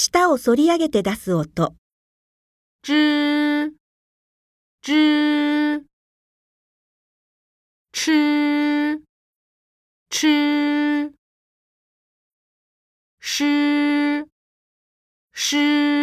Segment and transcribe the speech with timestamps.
[0.00, 1.74] 舌を反り上げて出す音。
[2.84, 2.92] 知
[4.80, 5.84] 知
[7.92, 9.02] 吃
[13.20, 14.24] 吃
[15.32, 15.97] 诗ー。